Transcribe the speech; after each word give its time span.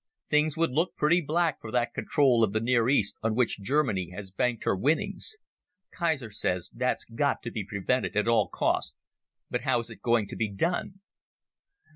Things 0.31 0.57
would 0.57 0.71
look 0.71 0.95
pretty 0.95 1.21
black 1.21 1.61
for 1.61 1.71
that 1.71 1.93
control 1.93 2.43
of 2.43 2.53
the 2.53 2.59
Near 2.59 2.89
East 2.89 3.19
on 3.21 3.35
which 3.35 3.61
Germany 3.61 4.09
has 4.15 4.31
banked 4.31 4.63
her 4.63 4.75
winnings. 4.75 5.35
Kaiser 5.91 6.31
says 6.31 6.71
that's 6.73 7.05
got 7.05 7.43
to 7.43 7.51
be 7.51 7.63
prevented 7.63 8.15
at 8.17 8.27
all 8.27 8.47
costs, 8.47 8.95
but 9.51 9.61
how 9.61 9.77
is 9.79 9.91
it 9.91 10.01
going 10.01 10.27
to 10.29 10.35
be 10.35 10.49
done?" 10.51 11.01